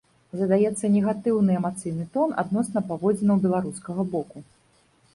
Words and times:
Задаецца 0.39 0.89
негатыўны 0.95 1.59
эмацыйны 1.59 2.07
тон 2.17 2.35
адносна 2.45 2.87
паводзінаў 2.91 3.37
беларускага 3.49 4.11
боку. 4.19 4.37